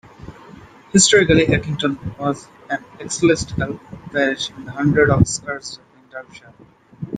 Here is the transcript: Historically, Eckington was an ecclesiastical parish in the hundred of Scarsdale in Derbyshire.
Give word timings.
Historically, 0.93 1.45
Eckington 1.45 2.17
was 2.17 2.47
an 2.71 2.83
ecclesiastical 2.99 3.79
parish 4.11 4.49
in 4.49 4.65
the 4.65 4.71
hundred 4.71 5.11
of 5.11 5.27
Scarsdale 5.27 5.85
in 5.95 6.09
Derbyshire. 6.09 6.55